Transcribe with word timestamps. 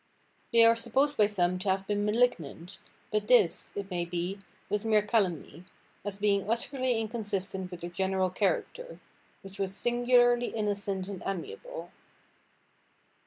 They 0.51 0.65
are 0.65 0.75
supposed 0.75 1.15
by 1.15 1.27
some 1.27 1.59
to 1.59 1.69
have 1.69 1.85
been 1.85 2.03
malignant, 2.05 2.79
but 3.11 3.27
this, 3.27 3.71
it 3.75 3.91
may 3.91 4.03
be, 4.03 4.39
was 4.67 4.83
mere 4.83 5.03
calumny, 5.03 5.63
as 6.03 6.17
being 6.17 6.49
utterly 6.49 6.99
inconsistent 6.99 7.69
with 7.69 7.81
their 7.81 7.89
general 7.91 8.31
character, 8.31 8.99
which 9.43 9.59
was 9.59 9.75
singularly 9.77 10.47
innocent 10.55 11.07
and 11.07 11.21
amiable. 11.23 11.91